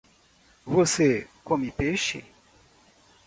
[0.65, 2.25] Você come peixe?